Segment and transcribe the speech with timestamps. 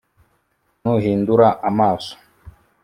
[0.83, 2.13] Nuhindura amaso,